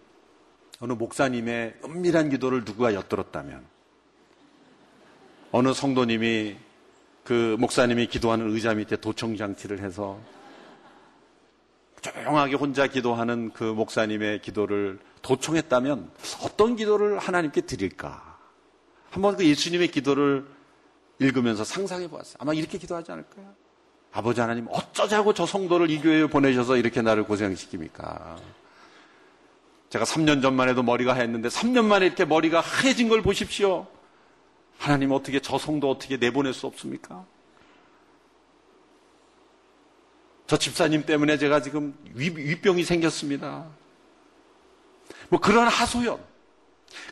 [0.79, 3.67] 어느 목사님의 은밀한 기도를 누구가 엿들었다면
[5.51, 6.57] 어느 성도님이
[7.25, 10.21] 그 목사님이 기도하는 의자 밑에 도청 장치를 해서
[12.01, 16.11] 조용하게 혼자 기도하는 그 목사님의 기도를 도청했다면
[16.43, 18.39] 어떤 기도를 하나님께 드릴까?
[19.11, 20.47] 한번 그 예수님의 기도를
[21.19, 22.37] 읽으면서 상상해 보았어요.
[22.39, 23.55] 아마 이렇게 기도하지 않을까요?
[24.13, 28.37] 아버지 하나님 어쩌자고 저 성도를 이 교회에 보내셔서 이렇게 나를 고생시킵니까?
[29.91, 33.87] 제가 3년 전만 해도 머리가 하였는데 3년 만에 이렇게 머리가 하얘진 걸 보십시오.
[34.79, 37.25] 하나님 어떻게 저 성도 어떻게 내보낼 수 없습니까?
[40.47, 43.67] 저 집사님 때문에 제가 지금 위, 병이 생겼습니다.
[45.29, 46.21] 뭐 그러한 하소연,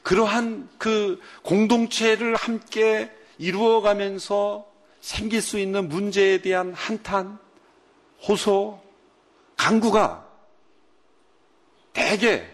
[0.02, 4.70] 그러한 그 공동체를 함께 이루어가면서
[5.00, 7.38] 생길 수 있는 문제에 대한 한탄,
[8.26, 8.80] 호소,
[9.56, 10.26] 강구가
[11.92, 12.46] 대개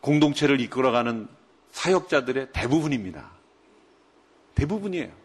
[0.00, 1.28] 공동체를 이끌어가는
[1.72, 3.30] 사역자들의 대부분입니다.
[4.54, 5.19] 대부분이에요.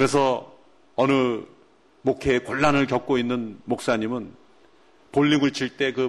[0.00, 0.56] 그래서
[0.96, 1.42] 어느
[2.00, 4.32] 목회에 곤란을 겪고 있는 목사님은
[5.12, 6.08] 볼링을 칠 때 그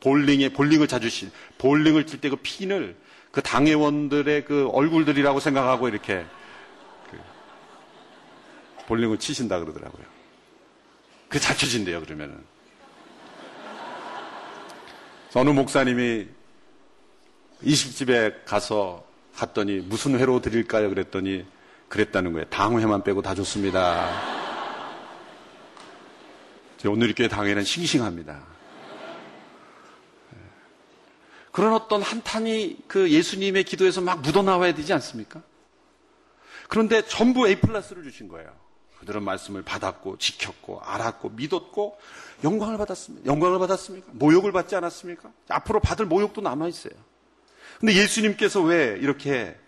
[0.00, 2.96] 볼링에 볼링을 자주 치 볼링을 칠 때 그 핀을
[3.30, 6.26] 그 당회원들의 그 얼굴들이라고 생각하고 이렇게
[7.12, 7.16] 그
[8.88, 10.04] 볼링을 치신다 그러더라고요.
[11.28, 12.42] 그잘 쳐진대요 그러면은.
[15.34, 16.26] 어느 목사님이
[17.62, 20.88] 이식집에 가서 갔더니 무슨 회로 드릴까요?
[20.88, 21.46] 그랬더니
[21.90, 22.46] 그랬다는 거예요.
[22.48, 24.08] 당회만 빼고 다 좋습니다.
[26.88, 28.42] 오늘 이렇게 당회는 싱싱합니다.
[31.52, 35.42] 그런 어떤 한탄이 그 예수님의 기도에서 막 묻어나와야 되지 않습니까?
[36.68, 38.50] 그런데 전부 A 플러스를 주신 거예요.
[39.00, 41.98] 그들은 말씀을 받았고, 지켰고, 알았고, 믿었고,
[42.44, 43.26] 영광을 받았습니다.
[43.26, 44.12] 영광을 받았습니까?
[44.12, 45.32] 모욕을 받지 않았습니까?
[45.48, 46.92] 앞으로 받을 모욕도 남아 있어요.
[47.80, 49.58] 근데 예수님께서 왜 이렇게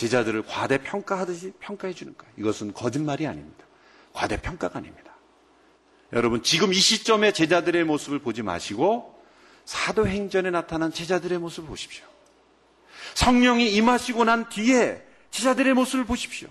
[0.00, 2.24] 제자들을 과대평가하듯이 평가해 주는가?
[2.38, 3.66] 이것은 거짓말이 아닙니다.
[4.14, 5.12] 과대평가가 아닙니다.
[6.14, 9.22] 여러분, 지금 이 시점에 제자들의 모습을 보지 마시고
[9.66, 12.06] 사도행전에 나타난 제자들의 모습을 보십시오.
[13.14, 16.48] 성령이 임하시고 난 뒤에 제자들의 모습을 보십시오.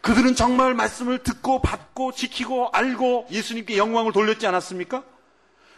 [0.00, 5.04] 그들은 정말 말씀을 듣고 받고 지키고 알고 예수님께 영광을 돌렸지 않았습니까?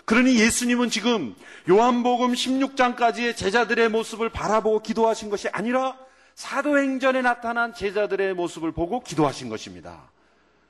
[0.06, 1.34] 그러니 예수님은 지금
[1.68, 5.98] 요한복음 16장까지의 제자들의 모습을 바라보고 기도하신 것이 아니라
[6.34, 10.10] 사도행전에 나타난 제자들의 모습을 보고 기도하신 것입니다.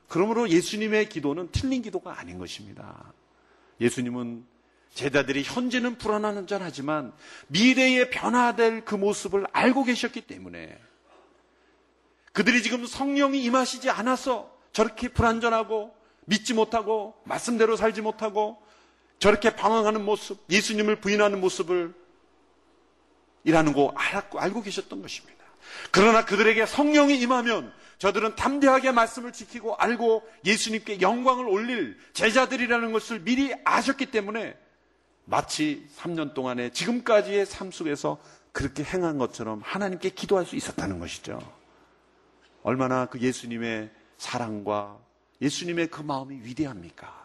[0.09, 3.13] 그러므로 예수님의 기도는 틀린 기도가 아닌 것입니다.
[3.81, 4.47] 예수님은
[4.93, 7.13] 제자들이 현재는 불안한 전 하지만
[7.49, 10.79] 미래에 변화될 그 모습을 알고 계셨기 때문에
[12.33, 15.95] 그들이 지금 성령이 임하시지 않아서 저렇게 불안전하고
[16.27, 18.63] 믿지 못하고 말씀대로 살지 못하고
[19.19, 21.95] 저렇게 방황하는 모습, 예수님을 부인하는 모습을
[23.45, 25.44] 이라는 거 알았고 알고 계셨던 것입니다.
[25.91, 33.55] 그러나 그들에게 성령이 임하면 저들은 담대하게 말씀을 지키고 알고 예수님께 영광을 올릴 제자들이라는 것을 미리
[33.65, 34.57] 아셨기 때문에
[35.25, 38.19] 마치 3년 동안의 지금까지의 삶 속에서
[38.53, 41.41] 그렇게 행한 것처럼 하나님께 기도할 수 있었다는 것이죠.
[42.63, 44.99] 얼마나 그 예수님의 사랑과
[45.41, 47.25] 예수님의 그 마음이 위대합니까?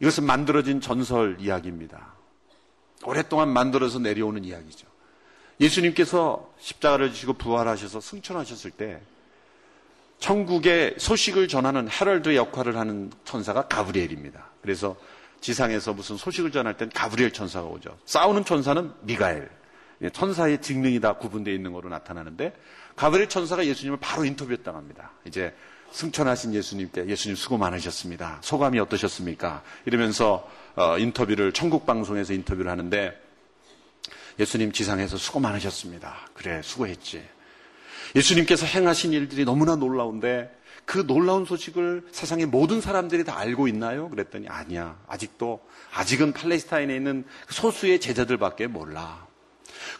[0.00, 2.15] 이것은 만들어진 전설 이야기입니다.
[3.04, 4.86] 오랫동안 만들어서 내려오는 이야기죠.
[5.60, 9.00] 예수님께서 십자가를 지시고 부활하셔서 승천하셨을 때
[10.18, 14.46] 천국의 소식을 전하는 헤럴드 역할을 하는 천사가 가브리엘입니다.
[14.62, 14.96] 그래서
[15.40, 17.98] 지상에서 무슨 소식을 전할 땐 가브리엘 천사가 오죠.
[18.06, 19.50] 싸우는 천사는 미가엘.
[20.02, 22.54] 예, 천사의 직능이 다 구분되어 있는 것으로 나타나는데
[22.96, 25.54] 가브리엘 천사가 예수님을 바로 인터뷰했다합니다 이제
[25.96, 28.38] 승천하신 예수님께 예수님 수고 많으셨습니다.
[28.42, 29.62] 소감이 어떠셨습니까?
[29.86, 33.18] 이러면서 어, 인터뷰를 천국 방송에서 인터뷰를 하는데
[34.38, 36.28] 예수님 지상에서 수고 많으셨습니다.
[36.34, 37.26] 그래 수고했지.
[38.14, 40.54] 예수님께서 행하신 일들이 너무나 놀라운데
[40.84, 44.10] 그 놀라운 소식을 세상의 모든 사람들이 다 알고 있나요?
[44.10, 44.98] 그랬더니 아니야.
[45.08, 49.26] 아직도 아직은 팔레스타인에 있는 소수의 제자들밖에 몰라.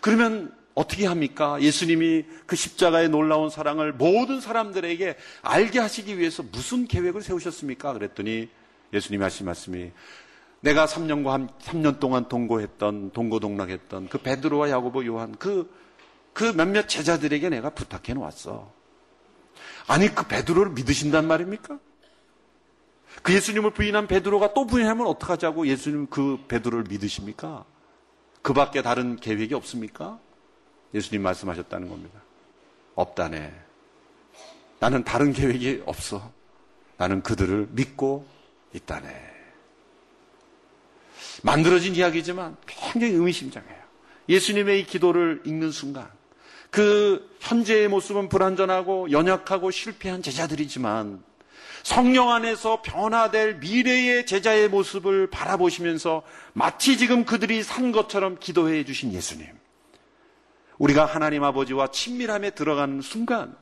[0.02, 1.60] 그러면 어떻게 합니까?
[1.60, 7.92] 예수님이 그 십자가의 놀라운 사랑을 모든 사람들에게 알게 하시기 위해서 무슨 계획을 세우셨습니까?
[7.94, 8.48] 그랬더니
[8.92, 9.90] 예수님이 하신 말씀이
[10.60, 15.86] 내가 3년과 3년 동안 동거했던 동고동락했던 그 베드로와 야고보 요한 그
[16.36, 18.70] 그 몇몇 제자들에게 내가 부탁해 놓았어.
[19.86, 21.78] 아니 그 베드로를 믿으신단 말입니까?
[23.22, 27.64] 그 예수님을 부인한 베드로가 또 부인하면 어떡하자고 예수님 그 베드로를 믿으십니까?
[28.42, 30.20] 그 밖에 다른 계획이 없습니까?
[30.96, 32.20] 예수님 말씀하셨다는 겁니다.
[32.94, 33.52] 없다네.
[34.78, 36.32] 나는 다른 계획이 없어.
[36.96, 38.26] 나는 그들을 믿고
[38.72, 39.08] 있다네.
[41.42, 43.76] 만들어진 이야기지만 굉장히 의미심장해요.
[44.28, 46.10] 예수님의 이 기도를 읽는 순간
[46.70, 51.22] 그 현재의 모습은 불완전하고 연약하고 실패한 제자들이지만
[51.84, 59.55] 성령 안에서 변화될 미래의 제자의 모습을 바라보시면서 마치 지금 그들이 산 것처럼 기도해 주신 예수님.
[60.78, 63.54] 우리가 하나님 아버지와 친밀함에 들어가는 순간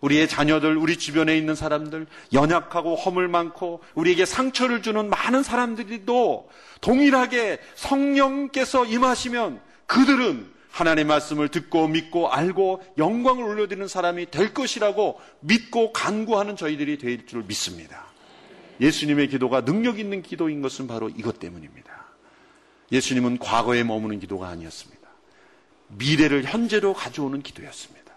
[0.00, 6.50] 우리의 자녀들, 우리 주변에 있는 사람들, 연약하고 허물 많고 우리에게 상처를 주는 많은 사람들도
[6.82, 15.92] 동일하게 성령께서 임하시면 그들은 하나님의 말씀을 듣고 믿고 알고 영광을 올려드리는 사람이 될 것이라고 믿고
[15.92, 18.04] 간구하는 저희들이 될 줄 믿습니다.
[18.80, 22.04] 예수님의 기도가 능력 있는 기도인 것은 바로 이것 때문입니다.
[22.92, 24.95] 예수님은 과거에 머무는 기도가 아니었습니다.
[25.88, 28.12] 미래를 현재로 가져오는 기도였습니다.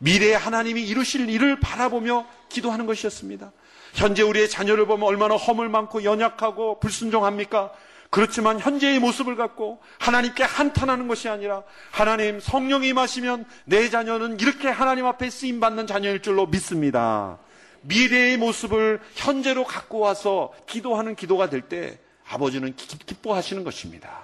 [0.00, 3.52] 미래에 하나님이 이루실 일을 바라보며 기도하는 것이었습니다.
[3.94, 7.72] 현재 우리의 자녀를 보면 얼마나 허물 많고 연약하고 불순종합니까?
[8.10, 15.06] 그렇지만 현재의 모습을 갖고 하나님께 한탄하는 것이 아니라 하나님 성령이 마시면 내 자녀는 이렇게 하나님
[15.06, 17.38] 앞에 쓰임 받는 자녀일 줄로 믿습니다.
[17.82, 24.20] 미래의 모습을 현재로 갖고 와서 기도하는 기도가 될 때 아버지는 기뻐하시는 것입니다.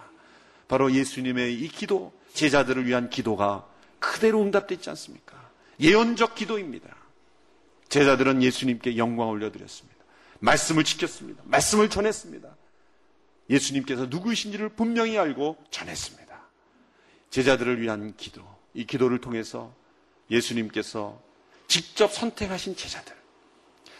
[0.69, 3.67] 바로 예수님의 이 기도, 제자들을 위한 기도가
[3.99, 5.51] 그대로 응답됐지 않습니까?
[5.81, 6.89] 예언적 기도입니다.
[7.89, 10.03] 제자들은 예수님께 영광 올려드렸습니다.
[10.41, 11.43] 말씀을 지켰습니다.
[11.47, 12.49] 말씀을 전했습니다.
[13.51, 16.23] 예수님께서 누구이신지를 분명히 알고 전했습니다.
[17.31, 18.43] 제자들을 위한 기도,
[18.75, 19.75] 이 기도를 통해서
[20.31, 21.21] 예수님께서
[21.69, 23.15] 직접 선택하신 제자들.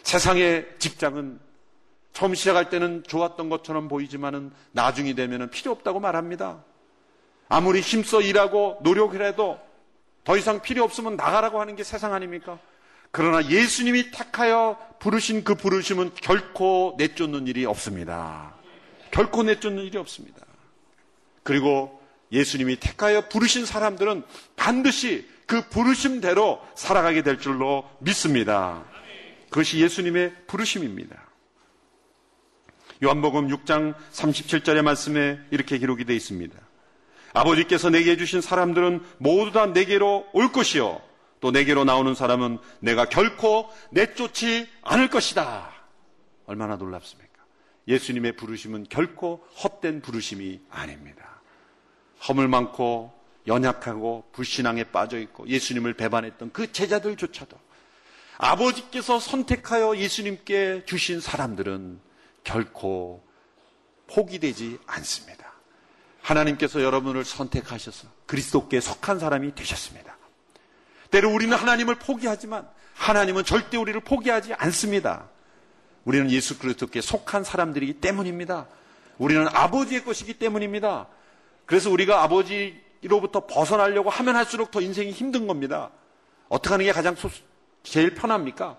[0.03, 1.39] 세상의 직장은
[2.13, 6.63] 처음 시작할 때는 좋았던 것처럼 보이지만은 나중이 되면은 필요 없다고 말합니다.
[7.49, 9.59] 아무리 힘써 일하고 노력을 해도
[10.23, 12.59] 더 이상 필요 없으면 나가라고 하는 게 세상 아닙니까?
[13.11, 18.55] 그러나 예수님이 택하여 부르신 그 부르심은 결코 내쫓는 일이 없습니다.
[19.11, 20.41] 결코 내쫓는 일이 없습니다.
[21.43, 22.01] 그리고
[22.31, 24.23] 예수님이 택하여 부르신 사람들은
[24.55, 28.83] 반드시 그 부르심대로 살아가게 될 줄로 믿습니다.
[29.49, 31.21] 그것이 예수님의 부르심입니다.
[33.03, 36.57] 요한복음 6장 37절의 말씀에 이렇게 기록이 되어 있습니다.
[37.33, 41.01] 아버지께서 내게 주신 사람들은 모두 다 내게로 올 것이요.
[41.39, 45.71] 또 내게로 나오는 사람은 내가 결코 내쫓지 않을 것이다.
[46.45, 47.33] 얼마나 놀랍습니까?
[47.87, 51.41] 예수님의 부르심은 결코 헛된 부르심이 아닙니다.
[52.27, 53.13] 허물 많고
[53.47, 57.57] 연약하고 불신앙에 빠져 있고 예수님을 배반했던 그 제자들조차도
[58.37, 61.99] 아버지께서 선택하여 예수님께 주신 사람들은
[62.43, 63.25] 결코
[64.07, 65.52] 포기되지 않습니다.
[66.23, 70.17] 하나님께서 여러분을 선택하셔서 그리스도께 속한 사람이 되셨습니다.
[71.11, 75.29] 때로 우리는 하나님을 포기하지만 하나님은 절대 우리를 포기하지 않습니다.
[76.05, 78.67] 우리는 예수 그리스도께 속한 사람들이기 때문입니다.
[79.17, 81.07] 우리는 아버지의 것이기 때문입니다.
[81.65, 85.91] 그래서 우리가 아버지로부터 벗어나려고 하면 할수록 더 인생이 힘든 겁니다.
[86.49, 87.29] 어떻게 하는 게 가장 소,
[87.83, 88.77] 제일 편합니까?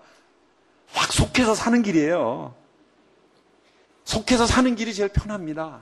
[0.93, 2.55] 확 속해서 사는 길이에요.
[4.03, 5.81] 속해서 사는 길이 제일 편합니다.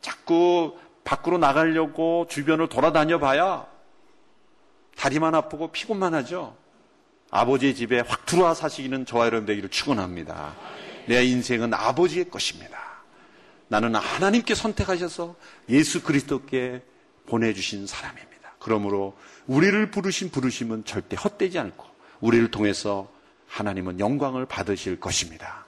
[0.00, 3.66] 자꾸 밖으로 나가려고 주변을 돌아다녀 봐야
[4.96, 6.56] 다리만 아프고 피곤만 하죠.
[7.30, 10.54] 아버지의 집에 확 들어와 사시기는 저와 여러분 되기를 축원합니다.
[11.06, 12.78] 내 인생은 아버지의 것입니다.
[13.68, 15.36] 나는 하나님께 선택하셔서
[15.68, 16.82] 예수 그리스도께
[17.26, 18.54] 보내주신 사람입니다.
[18.58, 21.86] 그러므로 우리를 부르신 부르심은 절대 헛되지 않고
[22.20, 23.10] 우리를 통해서
[23.46, 25.64] 하나님은 영광을 받으실 것입니다.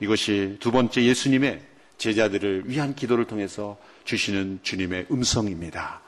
[0.00, 6.02] 이것이 두 번째 예수님의 제자들을 위한 기도를 통해서 주시는 주님의 음성입니다.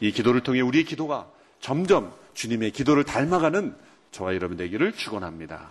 [0.00, 1.28] 이 기도를 통해 우리의 기도가
[1.60, 3.74] 점점 주님의 기도를 닮아가는
[4.12, 5.70] 저와 여러분 되기를 축원합니다.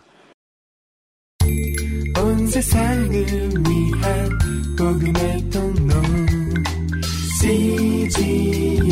[2.18, 4.30] 온 세상을 위한
[4.78, 5.96] 복음의 통로
[7.40, 8.84] CGM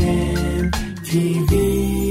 [1.04, 2.03] TV